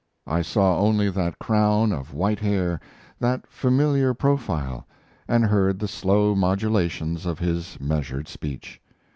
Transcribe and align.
I 0.25 0.41
saw 0.41 0.79
only 0.79 1.11
that 1.11 1.37
crown 1.37 1.91
of 1.91 2.11
white 2.11 2.39
hair, 2.39 2.79
that 3.19 3.45
familiar 3.45 4.15
profile, 4.15 4.87
and 5.27 5.45
heard 5.45 5.77
the 5.77 5.87
slow 5.87 6.33
modulations 6.33 7.27
of 7.27 7.37
his 7.37 7.77
measured 7.79 8.27
speech. 8.27 8.81